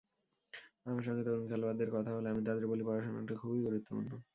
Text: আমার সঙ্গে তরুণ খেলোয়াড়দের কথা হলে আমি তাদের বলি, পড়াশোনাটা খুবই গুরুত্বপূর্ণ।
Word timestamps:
আমার 0.85 1.03
সঙ্গে 1.03 1.23
তরুণ 1.23 1.43
খেলোয়াড়দের 1.49 1.89
কথা 1.95 2.11
হলে 2.15 2.27
আমি 2.29 2.41
তাদের 2.47 2.65
বলি, 2.67 2.83
পড়াশোনাটা 2.85 3.33
খুবই 3.41 3.59
গুরুত্বপূর্ণ। 3.65 4.11